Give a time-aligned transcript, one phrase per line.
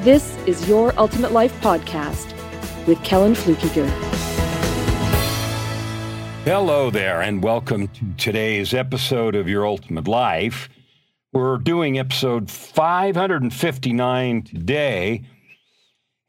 [0.00, 2.34] this is Your Ultimate Life Podcast
[2.86, 3.86] with Kellan Fluckiger.
[6.44, 10.70] Hello there, and welcome to today's episode of Your Ultimate Life.
[11.34, 15.22] We're doing episode 559 today,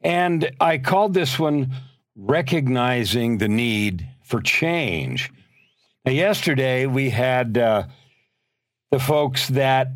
[0.02, 1.72] and I called this one
[2.14, 5.32] Recognizing the Need for Change.
[6.04, 7.84] Now, yesterday we had uh,
[8.90, 9.92] the folks that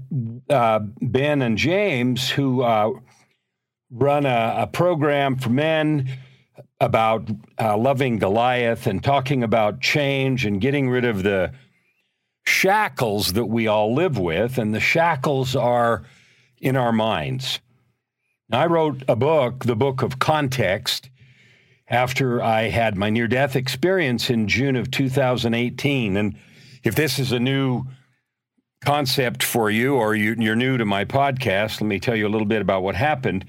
[0.48, 2.92] uh, Ben and James, who uh,
[3.90, 6.08] run a, a, program for men
[6.80, 11.52] about uh, loving Goliath and talking about change and getting rid of the
[12.44, 14.58] shackles that we all live with.
[14.58, 16.04] And the shackles are
[16.58, 17.60] in our minds.
[18.48, 21.10] Now, I wrote a book, the book of context,
[21.88, 26.16] after I had my near death experience in June of 2018.
[26.16, 26.36] And
[26.82, 27.84] if this is a new
[28.84, 32.30] concept for you or you, are new to my podcast, let me tell you a
[32.30, 33.44] little bit about what happened.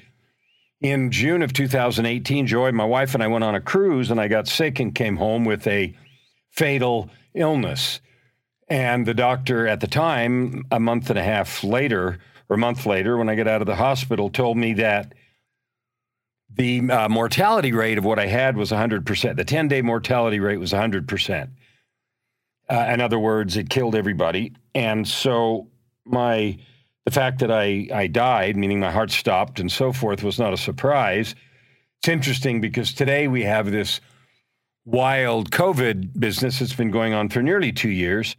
[0.79, 4.27] In June of 2018, Joy, my wife, and I went on a cruise and I
[4.27, 5.95] got sick and came home with a
[6.51, 7.99] fatal illness.
[8.67, 12.85] And the doctor at the time, a month and a half later, or a month
[12.85, 15.13] later, when I got out of the hospital, told me that
[16.53, 19.35] the uh, mortality rate of what I had was 100%.
[19.35, 21.49] The 10 day mortality rate was 100%.
[22.69, 24.53] Uh, in other words, it killed everybody.
[24.75, 25.69] And so
[26.05, 26.57] my
[27.07, 30.51] the fact that I, I died, meaning my heart stopped and so forth, was not
[30.51, 31.35] a surprise.
[31.99, 34.01] It's interesting because today we have this
[34.83, 38.35] wild COVID business that's been going on for nearly two years.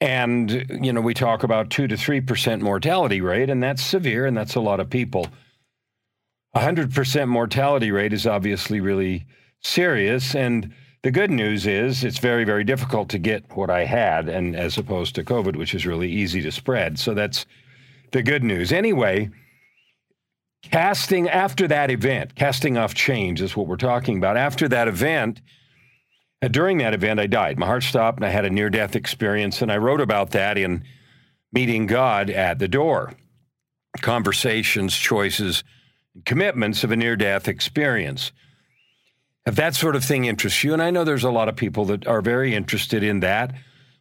[0.00, 4.36] And, you know, we talk about two to 3% mortality rate, and that's severe, and
[4.36, 5.28] that's a lot of people.
[6.56, 9.26] 100% mortality rate is obviously really
[9.60, 10.34] serious.
[10.34, 10.74] And
[11.04, 14.76] the good news is it's very, very difficult to get what I had, and as
[14.76, 16.98] opposed to COVID, which is really easy to spread.
[16.98, 17.46] So that's
[18.12, 18.72] the good news.
[18.72, 19.30] Anyway,
[20.62, 24.36] casting after that event, casting off change is what we're talking about.
[24.36, 25.40] After that event,
[26.42, 27.58] uh, during that event, I died.
[27.58, 29.62] My heart stopped and I had a near death experience.
[29.62, 30.84] And I wrote about that in
[31.52, 33.14] Meeting God at the Door
[34.02, 35.64] Conversations, Choices,
[36.24, 38.32] Commitments of a Near Death Experience.
[39.46, 41.84] If that sort of thing interests you, and I know there's a lot of people
[41.86, 43.54] that are very interested in that,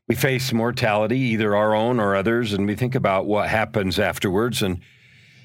[0.07, 4.61] we face mortality, either our own or others, and we think about what happens afterwards.
[4.61, 4.81] And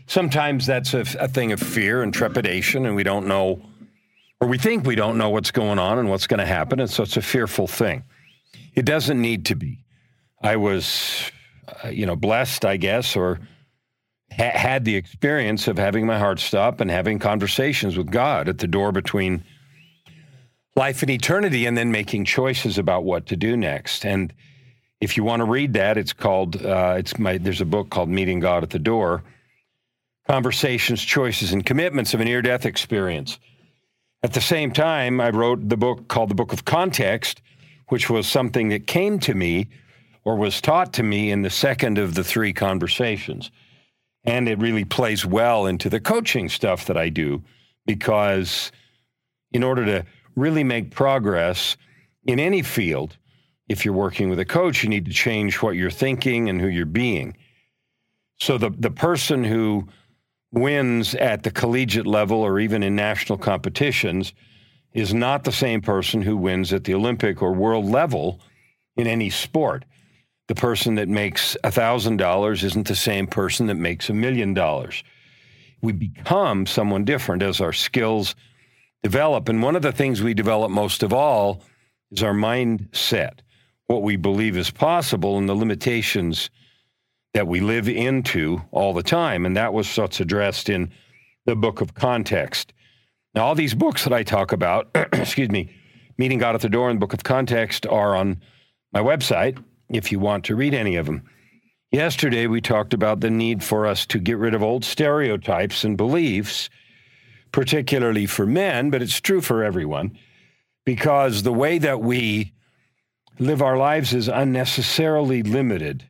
[0.06, 3.62] sometimes that's a, a, thing of fear and trepidation, and we don't know,
[4.40, 6.80] or we think we don't know what's going on and what's going to happen.
[6.80, 8.04] And so it's a fearful thing.
[8.74, 9.78] It doesn't need to be.
[10.42, 11.30] I was,
[11.84, 13.40] uh, you know, blessed, I guess, or
[14.30, 18.58] ha- had the experience of having my heart stop and having conversations with God at
[18.58, 19.42] the door between
[20.80, 24.06] life and eternity, and then making choices about what to do next.
[24.06, 24.32] And
[25.02, 28.08] if you want to read that, it's called, uh, it's my, there's a book called
[28.08, 29.22] Meeting God at the Door
[30.26, 33.38] Conversations, Choices, and Commitments of a Near Death Experience.
[34.22, 37.42] At the same time, I wrote the book called The Book of Context,
[37.88, 39.68] which was something that came to me
[40.24, 43.50] or was taught to me in the second of the three conversations.
[44.24, 47.42] And it really plays well into the coaching stuff that I do
[47.84, 48.72] because
[49.52, 51.76] in order to really make progress
[52.24, 53.16] in any field,
[53.68, 56.68] if you're working with a coach, you need to change what you're thinking and who
[56.68, 57.36] you're being.
[58.38, 59.88] So the, the person who
[60.52, 64.32] wins at the collegiate level or even in national competitions
[64.92, 68.40] is not the same person who wins at the Olympic or world level
[68.96, 69.84] in any sport.
[70.48, 75.04] The person that makes $1,000 isn't the same person that makes a million dollars.
[75.80, 78.34] We become someone different as our skills
[79.02, 79.48] develop.
[79.48, 81.62] And one of the things we develop most of all
[82.10, 83.40] is our mindset
[83.86, 86.48] what we believe is possible and the limitations
[87.34, 89.44] that we live into all the time.
[89.44, 90.92] And that was what's addressed in
[91.44, 92.72] the book of context.
[93.34, 95.74] Now, all these books that I talk about, excuse me,
[96.18, 98.40] Meeting God at the Door and the Book of Context are on
[98.92, 99.56] my website
[99.88, 101.22] if you want to read any of them.
[101.90, 105.96] Yesterday, we talked about the need for us to get rid of old stereotypes and
[105.96, 106.70] beliefs,
[107.52, 110.16] particularly for men, but it's true for everyone,
[110.84, 112.52] because the way that we
[113.38, 116.04] live our lives is unnecessarily limited.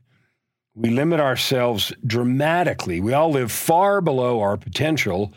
[0.75, 3.01] We limit ourselves dramatically.
[3.01, 5.33] We all live far below our potential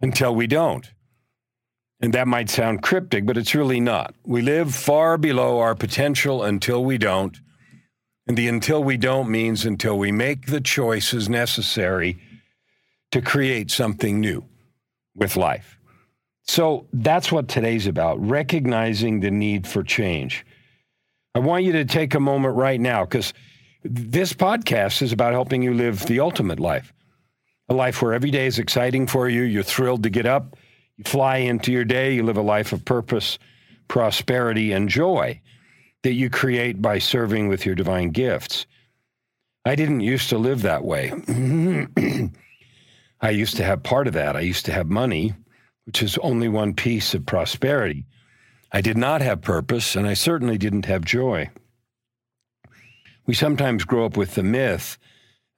[0.00, 0.90] until we don't.
[2.00, 4.14] And that might sound cryptic, but it's really not.
[4.24, 7.36] We live far below our potential until we don't.
[8.26, 12.18] And the until we don't means until we make the choices necessary
[13.10, 14.44] to create something new
[15.18, 15.78] with life.
[16.44, 20.46] So that's what today's about recognizing the need for change.
[21.34, 23.34] I want you to take a moment right now because
[23.84, 26.92] this podcast is about helping you live the ultimate life
[27.68, 29.42] a life where every day is exciting for you.
[29.42, 30.56] You're thrilled to get up,
[30.96, 33.38] you fly into your day, you live a life of purpose,
[33.88, 35.40] prosperity, and joy
[36.02, 38.66] that you create by serving with your divine gifts.
[39.64, 41.12] I didn't used to live that way.
[43.20, 44.36] I used to have part of that.
[44.36, 45.34] I used to have money,
[45.84, 48.06] which is only one piece of prosperity.
[48.70, 51.50] I did not have purpose, and I certainly didn't have joy.
[53.26, 54.98] We sometimes grow up with the myth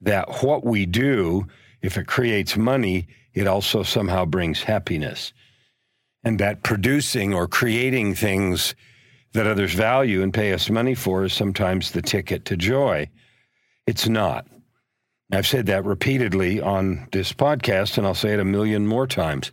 [0.01, 1.47] that what we do,
[1.83, 5.33] if it creates money, it also somehow brings happiness.
[6.25, 8.75] And that producing or creating things
[9.33, 13.09] that others value and pay us money for is sometimes the ticket to joy.
[13.87, 14.47] It's not.
[15.33, 19.53] I've said that repeatedly on this podcast, and I'll say it a million more times.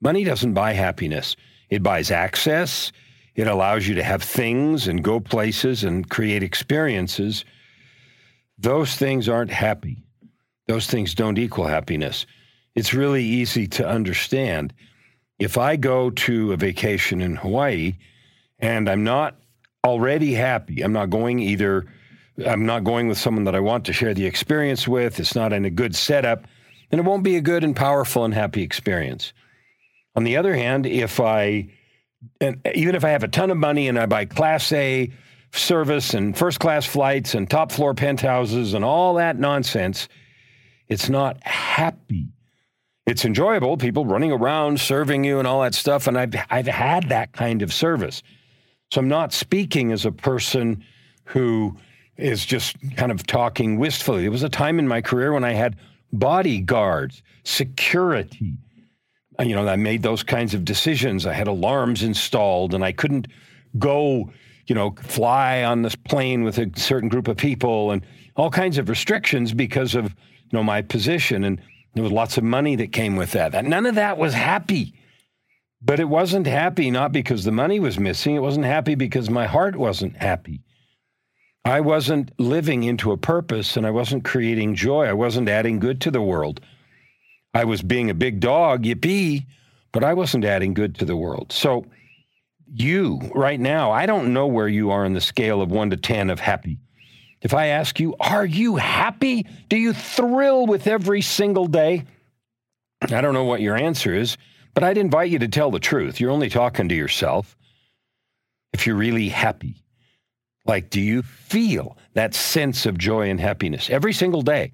[0.00, 1.36] Money doesn't buy happiness,
[1.70, 2.92] it buys access.
[3.34, 7.46] It allows you to have things and go places and create experiences.
[8.58, 10.02] Those things aren't happy.
[10.68, 12.26] Those things don't equal happiness.
[12.74, 14.74] It's really easy to understand.
[15.38, 17.94] If I go to a vacation in Hawaii
[18.58, 19.36] and I'm not
[19.82, 21.86] already happy, I'm not going either
[22.46, 25.20] I'm not going with someone that I want to share the experience with.
[25.20, 26.46] It's not in a good setup,
[26.90, 29.32] and it won't be a good and powerful and happy experience.
[30.16, 31.68] On the other hand, if I,
[32.40, 35.10] and even if I have a ton of money and I buy Class A
[35.52, 40.08] service and first class flights and top floor penthouses and all that nonsense,
[40.88, 42.28] it's not happy.
[43.06, 46.06] It's enjoyable, people running around serving you and all that stuff.
[46.06, 48.22] And I've, I've had that kind of service.
[48.90, 50.84] So I'm not speaking as a person
[51.24, 51.76] who
[52.16, 54.22] is just kind of talking wistfully.
[54.22, 55.76] There was a time in my career when I had
[56.12, 58.56] bodyguards, security.
[59.38, 61.26] Uh, you know, I made those kinds of decisions.
[61.26, 63.28] I had alarms installed and I couldn't
[63.78, 64.30] go,
[64.66, 68.04] you know, fly on this plane with a certain group of people and
[68.36, 71.44] all kinds of restrictions because of, you know, my position.
[71.44, 71.60] And
[71.94, 73.64] there was lots of money that came with that.
[73.64, 74.94] None of that was happy.
[75.84, 78.36] But it wasn't happy not because the money was missing.
[78.36, 80.60] It wasn't happy because my heart wasn't happy.
[81.64, 85.06] I wasn't living into a purpose and I wasn't creating joy.
[85.06, 86.60] I wasn't adding good to the world.
[87.54, 89.46] I was being a big dog, yippee,
[89.92, 91.52] but I wasn't adding good to the world.
[91.52, 91.86] So,
[92.74, 95.96] you right now, I don't know where you are in the scale of one to
[95.96, 96.78] 10 of happy.
[97.42, 99.46] If I ask you, are you happy?
[99.68, 102.04] Do you thrill with every single day?
[103.02, 104.36] I don't know what your answer is,
[104.74, 106.20] but I'd invite you to tell the truth.
[106.20, 107.56] You're only talking to yourself.
[108.72, 109.82] If you're really happy,
[110.64, 114.72] like, do you feel that sense of joy and happiness every single day?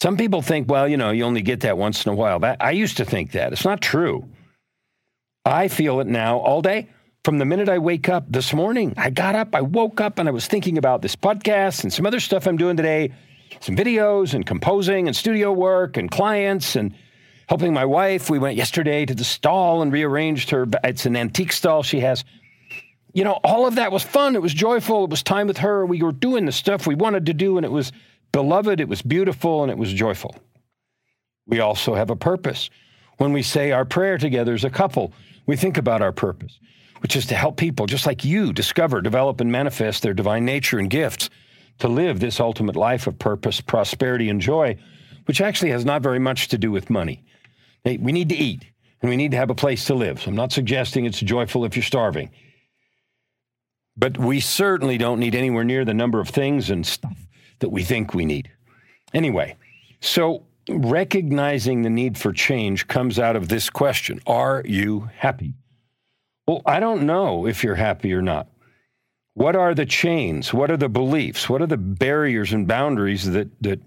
[0.00, 2.38] Some people think, well, you know, you only get that once in a while.
[2.40, 3.52] That, I used to think that.
[3.52, 4.28] It's not true.
[5.44, 6.88] I feel it now all day.
[7.24, 10.28] From the minute I wake up this morning, I got up, I woke up, and
[10.28, 13.12] I was thinking about this podcast and some other stuff I'm doing today,
[13.60, 16.94] some videos and composing and studio work and clients and
[17.48, 18.30] helping my wife.
[18.30, 20.66] We went yesterday to the stall and rearranged her.
[20.84, 22.24] It's an antique stall she has
[23.12, 24.34] you know, all of that was fun.
[24.34, 25.04] It was joyful.
[25.04, 25.86] It was time with her.
[25.86, 27.92] We were doing the stuff we wanted to do, and it was
[28.32, 30.36] beloved, it was beautiful, and it was joyful.
[31.46, 32.68] We also have a purpose.
[33.16, 35.12] When we say our prayer together as a couple,
[35.46, 36.58] we think about our purpose,
[37.00, 40.78] which is to help people just like you discover, develop, and manifest their divine nature
[40.78, 41.30] and gifts
[41.78, 44.76] to live this ultimate life of purpose, prosperity, and joy,
[45.24, 47.24] which actually has not very much to do with money.
[47.84, 48.64] We need to eat
[49.00, 50.20] and we need to have a place to live.
[50.20, 52.30] So I'm not suggesting it's joyful if you're starving.
[53.98, 57.16] But we certainly don't need anywhere near the number of things and stuff
[57.58, 58.50] that we think we need.
[59.12, 59.56] Anyway,
[60.00, 65.54] so recognizing the need for change comes out of this question Are you happy?
[66.46, 68.48] Well, I don't know if you're happy or not.
[69.34, 70.54] What are the chains?
[70.54, 71.48] What are the beliefs?
[71.48, 73.80] What are the barriers and boundaries that, that,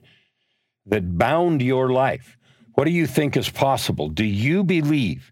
[0.86, 2.38] that bound your life?
[2.76, 4.10] What do you think is possible?
[4.10, 5.32] Do you believe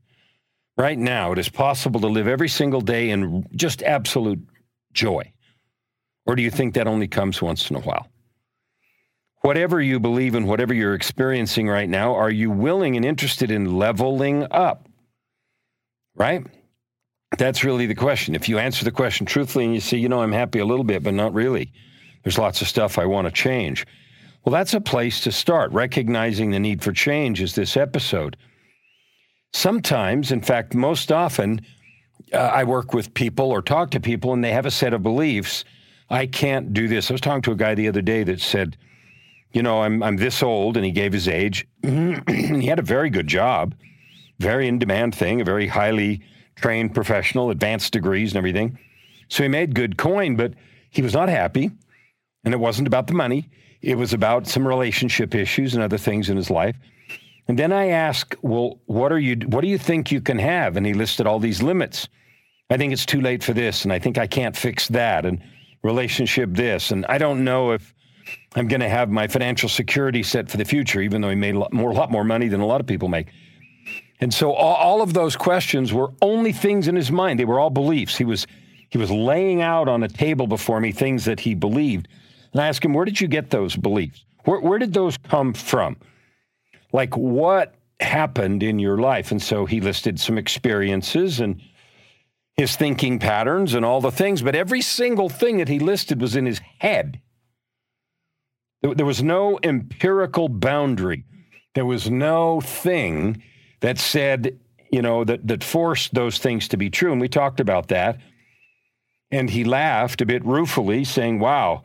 [0.77, 4.45] right now it is possible to live every single day in just absolute
[4.93, 5.31] joy?
[6.25, 8.08] Or do you think that only comes once in a while?
[9.41, 13.77] Whatever you believe in, whatever you're experiencing right now, are you willing and interested in
[13.77, 14.88] leveling up?
[16.15, 16.46] Right?
[17.38, 18.36] That's really the question.
[18.36, 20.84] If you answer the question truthfully and you say, you know, I'm happy a little
[20.84, 21.72] bit, but not really,
[22.24, 23.86] there's lots of stuff I want to change.
[24.43, 25.72] Well, that's a place to start.
[25.72, 28.36] Recognizing the need for change is this episode.
[29.53, 31.62] Sometimes, in fact, most often,
[32.33, 35.03] uh, I work with people or talk to people and they have a set of
[35.03, 35.63] beliefs.
[36.09, 37.09] I can't do this.
[37.09, 38.77] I was talking to a guy the other day that said,
[39.51, 41.67] you know, I'm, I'm this old, and he gave his age.
[41.83, 43.74] he had a very good job,
[44.39, 46.21] very in demand thing, a very highly
[46.55, 48.77] trained professional, advanced degrees and everything.
[49.27, 50.53] So he made good coin, but
[50.89, 51.71] he was not happy.
[52.43, 53.50] And it wasn't about the money,
[53.81, 56.75] it was about some relationship issues and other things in his life.
[57.50, 60.77] And then I asked, well, what are you what do you think you can have?
[60.77, 62.08] And he listed all these limits.
[62.70, 65.41] I think it's too late for this, and I think I can't fix that, and
[65.82, 67.96] relationship this, and I don't know if
[68.53, 71.56] I'm going to have my financial security set for the future, even though he made
[71.56, 73.29] a lot more, a lot more money than a lot of people make.
[74.22, 77.39] And so all, all of those questions were only things in his mind.
[77.39, 78.15] They were all beliefs.
[78.15, 78.46] He was
[78.89, 82.08] he was laying out on a table before me things that he believed.
[82.53, 84.24] And I asked him, where did you get those beliefs?
[84.46, 85.98] Where, where did those come from?
[86.91, 89.31] Like what happened in your life?
[89.31, 91.62] And so he listed some experiences and
[92.58, 96.36] his thinking patterns and all the things, but every single thing that he listed was
[96.36, 97.22] in his head.
[98.81, 101.25] There was no empirical boundary.
[101.75, 103.43] There was no thing
[103.81, 104.60] that said,
[104.91, 107.12] you know, that, that forced those things to be true.
[107.12, 108.19] And we talked about that.
[109.31, 111.84] And he laughed a bit ruefully, saying, Wow,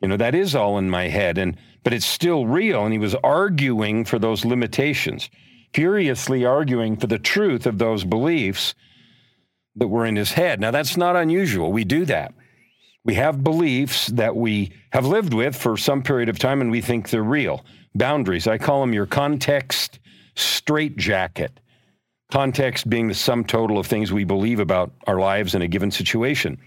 [0.00, 1.38] you know, that is all in my head.
[1.38, 2.84] And but it's still real.
[2.84, 5.30] And he was arguing for those limitations,
[5.74, 8.74] furiously arguing for the truth of those beliefs
[9.76, 10.60] that were in his head.
[10.60, 11.72] Now that's not unusual.
[11.72, 12.34] We do that.
[13.04, 16.80] We have beliefs that we have lived with for some period of time and we
[16.80, 17.64] think they're real.
[17.94, 19.98] Boundaries, I call them your context
[20.36, 21.58] straitjacket.
[22.30, 25.90] Context being the sum total of things we believe about our lives in a given
[25.90, 26.58] situation.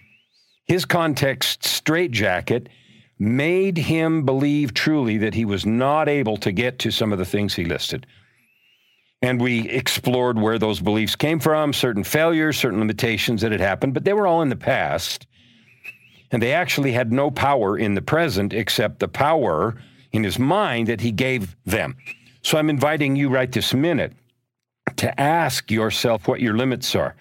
[0.66, 2.70] His context straitjacket
[3.18, 7.26] made him believe truly that he was not able to get to some of the
[7.26, 8.06] things he listed.
[9.22, 13.94] And we explored where those beliefs came from, certain failures, certain limitations that had happened,
[13.94, 15.26] but they were all in the past.
[16.32, 19.82] And they actually had no power in the present except the power
[20.12, 21.96] in his mind that he gave them.
[22.42, 24.14] So I'm inviting you right this minute
[24.98, 27.16] to ask yourself what your limits are.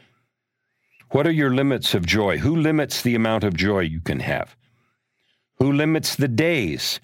[1.10, 2.38] What are your limits of joy?
[2.38, 4.56] Who limits the amount of joy you can have?
[5.64, 7.00] Who limits the days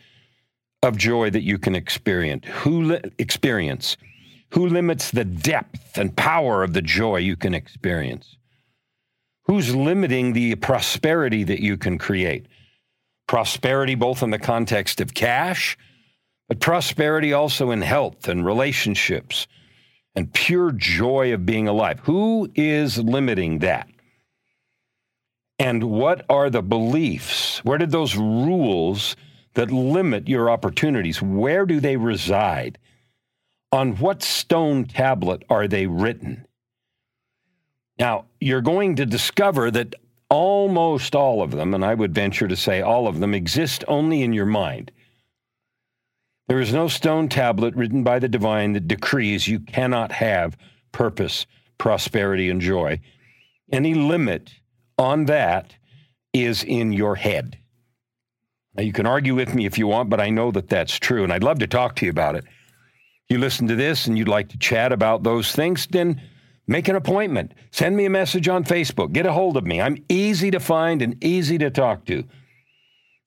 [0.82, 2.44] of joy that you can experience?
[2.46, 3.96] Who li- experience?
[4.50, 8.36] Who limits the depth and power of the joy you can experience?
[9.46, 12.48] Who's limiting the prosperity that you can create?
[13.26, 15.78] Prosperity, both in the context of cash,
[16.46, 19.46] but prosperity also in health and relationships
[20.14, 21.98] and pure joy of being alive.
[22.00, 23.88] Who is limiting that?
[25.60, 27.62] And what are the beliefs?
[27.62, 29.14] Where did those rules
[29.54, 32.78] that limit your opportunities, where do they reside?
[33.70, 36.46] On what stone tablet are they written?
[37.98, 39.96] Now, you're going to discover that
[40.30, 44.22] almost all of them, and I would venture to say all of them, exist only
[44.22, 44.90] in your mind.
[46.48, 50.56] There is no stone tablet written by the divine that decrees you cannot have
[50.90, 51.44] purpose,
[51.76, 52.98] prosperity, and joy.
[53.70, 54.54] Any limit
[55.00, 55.74] on that
[56.32, 57.58] is in your head.
[58.74, 61.24] Now, you can argue with me if you want, but I know that that's true,
[61.24, 62.44] and I'd love to talk to you about it.
[63.28, 66.20] You listen to this and you'd like to chat about those things, then
[66.70, 67.54] Make an appointment.
[67.72, 69.12] Send me a message on Facebook.
[69.12, 69.80] Get a hold of me.
[69.80, 72.22] I'm easy to find and easy to talk to.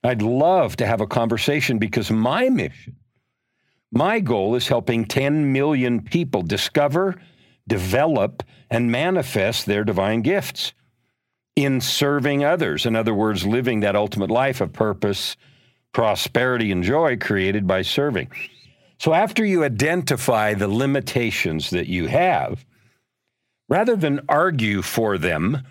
[0.02, 2.96] I'd love to have a conversation because my mission,
[3.92, 7.16] my goal is helping 10 million people discover,
[7.68, 10.72] develop, and manifest their divine gifts
[11.56, 12.86] in serving others.
[12.86, 15.36] In other words, living that ultimate life of purpose,
[15.92, 18.32] prosperity, and joy created by serving.
[19.00, 22.66] So after you identify the limitations that you have,
[23.70, 25.62] rather than argue for them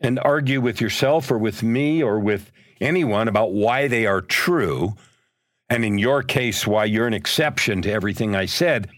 [0.00, 4.94] and argue with yourself or with me or with anyone about why they are true,
[5.68, 8.88] and in your case, why you're an exception to everything I said,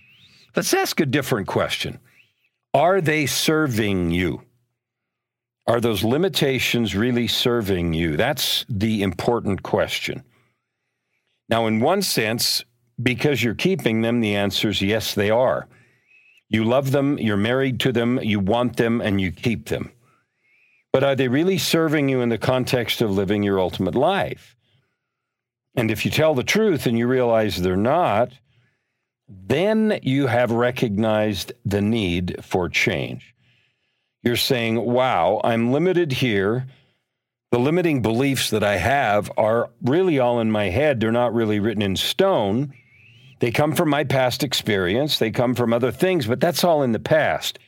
[0.55, 1.99] let's ask a different question.
[2.75, 4.43] Are they serving you?
[5.71, 8.17] Are those limitations really serving you?
[8.17, 10.25] That's the important question.
[11.49, 12.65] Now, in one sense,
[13.01, 15.69] because you're keeping them, the answer is yes, they are.
[16.49, 19.93] You love them, you're married to them, you want them, and you keep them.
[20.93, 24.57] But are they really serving you in the context of living your ultimate life?
[25.77, 28.33] And if you tell the truth and you realize they're not,
[29.29, 33.37] then you have recognized the need for change.
[34.23, 36.67] You're saying, wow, I'm limited here.
[37.51, 41.01] The limiting beliefs that I have are really all in my head.
[41.01, 42.73] They're not really written in stone.
[43.41, 46.93] They come from my past experience, they come from other things, but that's all in
[46.93, 47.59] the past.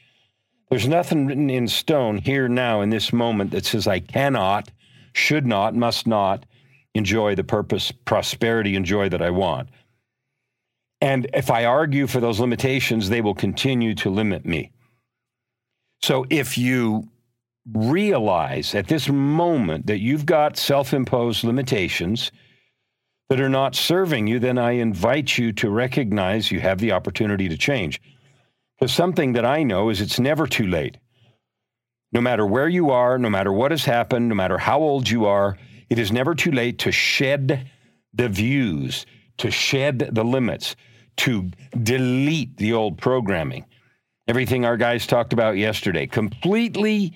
[0.70, 4.70] There's nothing written in stone here now in this moment that says I cannot,
[5.14, 6.44] should not, must not
[6.94, 9.70] enjoy the purpose, prosperity, and joy that I want.
[11.00, 14.70] And if I argue for those limitations, they will continue to limit me.
[16.02, 17.08] So if you
[17.72, 22.32] realize at this moment that you've got self imposed limitations
[23.28, 27.48] that are not serving you, then I invite you to recognize you have the opportunity
[27.48, 28.00] to change.
[28.78, 30.98] Because something that I know is it's never too late.
[32.12, 35.24] No matter where you are, no matter what has happened, no matter how old you
[35.24, 35.56] are,
[35.88, 37.70] it is never too late to shed
[38.12, 39.06] the views,
[39.38, 40.76] to shed the limits,
[41.18, 41.50] to
[41.82, 43.64] delete the old programming.
[44.28, 46.06] Everything our guys talked about yesterday.
[46.06, 47.14] Completely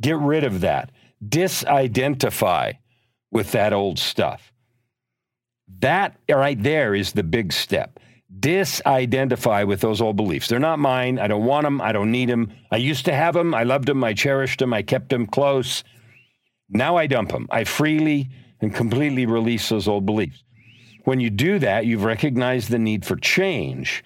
[0.00, 0.90] get rid of that.
[1.26, 2.74] Disidentify
[3.30, 4.52] with that old stuff.
[5.80, 7.98] That right there is the big step.
[8.38, 10.48] Disidentify with those old beliefs.
[10.48, 11.18] They're not mine.
[11.18, 11.80] I don't want them.
[11.80, 12.52] I don't need them.
[12.70, 13.54] I used to have them.
[13.54, 14.02] I loved them.
[14.04, 14.72] I cherished them.
[14.72, 15.82] I kept them close.
[16.68, 17.48] Now I dump them.
[17.50, 18.30] I freely
[18.60, 20.42] and completely release those old beliefs.
[21.04, 24.02] When you do that, you've recognized the need for change.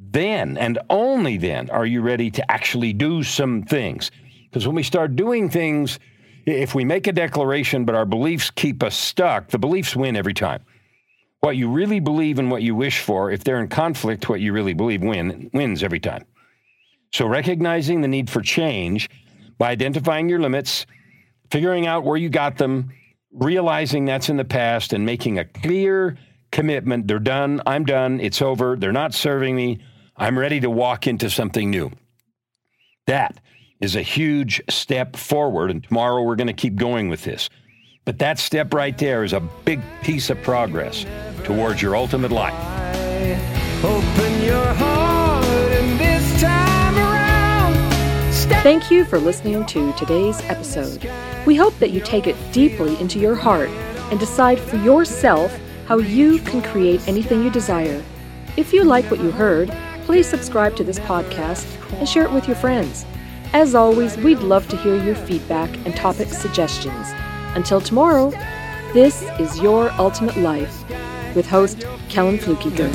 [0.00, 4.10] Then and only then are you ready to actually do some things.
[4.44, 5.98] Because when we start doing things,
[6.46, 10.34] if we make a declaration but our beliefs keep us stuck, the beliefs win every
[10.34, 10.64] time
[11.40, 14.52] what you really believe and what you wish for, if they're in conflict, what you
[14.52, 16.24] really believe win, wins every time.
[17.12, 19.08] So recognizing the need for change
[19.58, 20.86] by identifying your limits,
[21.50, 22.92] figuring out where you got them,
[23.32, 26.16] realizing that's in the past, and making a clear
[26.52, 27.08] commitment.
[27.08, 27.62] They're done.
[27.66, 28.20] I'm done.
[28.20, 28.76] It's over.
[28.76, 29.80] They're not serving me.
[30.20, 31.92] I'm ready to walk into something new.
[33.06, 33.40] That
[33.80, 35.70] is a huge step forward.
[35.70, 37.48] And tomorrow we're going to keep going with this.
[38.04, 41.06] But that step right there is a big piece of progress
[41.42, 42.52] towards your ultimate life.
[48.62, 51.10] Thank you for listening to today's episode.
[51.46, 53.70] We hope that you take it deeply into your heart
[54.10, 58.02] and decide for yourself how you can create anything you desire.
[58.58, 59.74] If you like what you heard,
[60.10, 61.64] please subscribe to this podcast
[62.00, 63.06] and share it with your friends.
[63.52, 67.06] As always, we'd love to hear your feedback and topic suggestions.
[67.54, 68.32] Until tomorrow,
[68.92, 70.82] this is Your Ultimate Life
[71.36, 72.90] with host Kellan Fluckiger.